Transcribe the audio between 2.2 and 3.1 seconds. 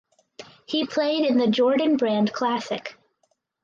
Classic.